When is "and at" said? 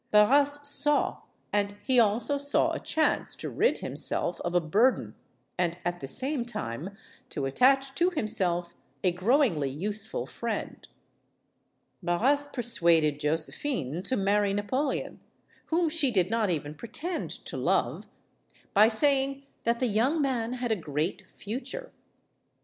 5.59-5.99